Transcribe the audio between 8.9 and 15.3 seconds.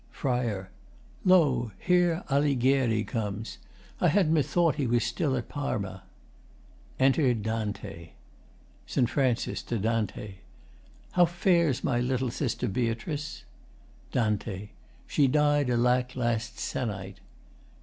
FRAN. [To DAN.] How fares my little sister Beatrice? DAN. She